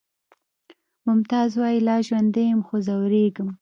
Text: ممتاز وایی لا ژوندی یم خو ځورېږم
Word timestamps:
ممتاز 1.07 1.51
وایی 1.59 1.79
لا 1.87 1.97
ژوندی 2.07 2.43
یم 2.51 2.61
خو 2.67 2.75
ځورېږم 2.87 3.49